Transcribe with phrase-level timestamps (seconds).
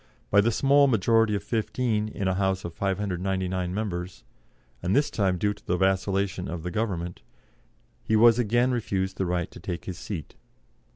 [0.31, 4.23] By the small majority of fifteen in a House of 599 members
[4.81, 7.21] and this due to the vacillation of the Government
[8.01, 10.33] he was again refused the right to take his seat.